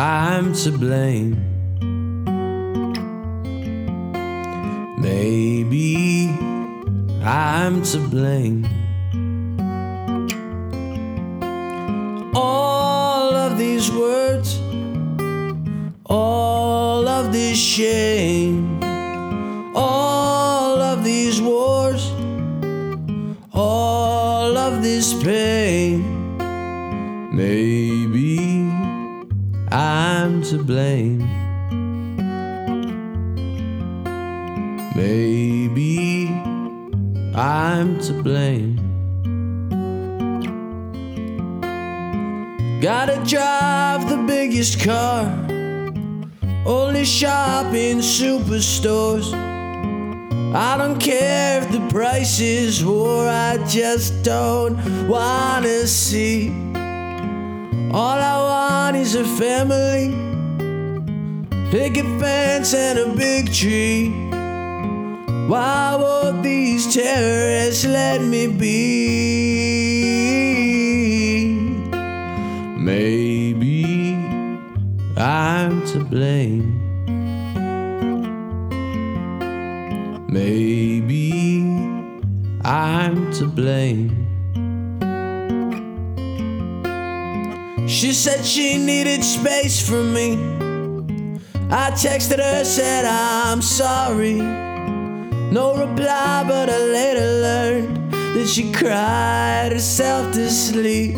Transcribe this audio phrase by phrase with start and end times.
[0.00, 1.36] I'm to blame.
[4.98, 6.30] Maybe
[7.22, 8.64] I'm to blame.
[12.34, 14.58] All of these words,
[16.06, 18.82] all of this shame,
[19.76, 22.10] all of these wars,
[23.52, 26.38] all of this pain.
[27.36, 28.59] Maybe
[29.72, 31.18] I'm to blame.
[34.96, 36.28] Maybe
[37.36, 38.76] I'm to blame.
[42.80, 45.26] Gotta drive the biggest car,
[46.66, 49.32] only shop in superstores.
[50.52, 54.76] I don't care if the price is war, I just don't
[55.06, 56.50] wanna see.
[57.92, 60.14] All I want is a family,
[61.70, 64.10] picket fence, and a big tree.
[65.48, 68.70] Why won't these terrorists let me be?
[72.78, 74.14] Maybe
[75.16, 76.78] I'm to blame.
[80.28, 81.62] Maybe
[82.64, 84.29] I'm to blame.
[87.90, 90.34] She said she needed space from me.
[91.72, 94.34] I texted her, said I'm sorry.
[94.34, 101.16] No reply, but I later learned that she cried herself to sleep.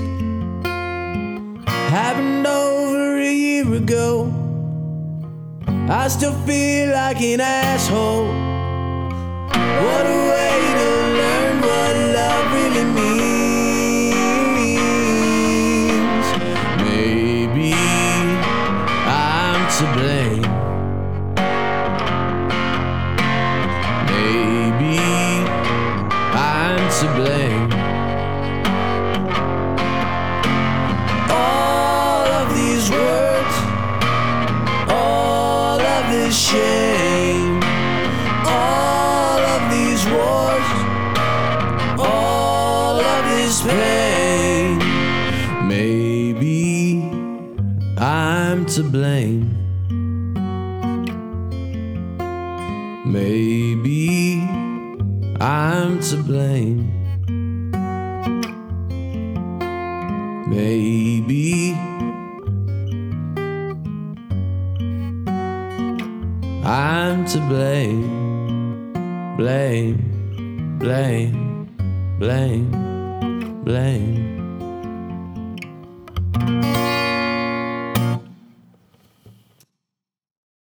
[1.66, 4.32] Happened over a year ago.
[5.90, 8.28] I still feel like an asshole.
[9.84, 10.71] What a way
[19.82, 20.42] to blame.
[24.12, 24.98] Maybe
[26.38, 27.72] I'm to blame.
[31.30, 33.54] All of these words,
[34.88, 37.60] all of this shame,
[38.46, 40.68] all of these wars,
[41.98, 44.78] all of this pain.
[45.66, 47.02] Maybe
[47.98, 49.62] I'm to blame.
[53.04, 54.40] Maybe
[55.40, 56.88] I'm to blame.
[60.48, 61.72] Maybe
[66.64, 68.22] I'm to blame.
[69.36, 71.66] Blame, blame,
[72.20, 74.41] blame, blame.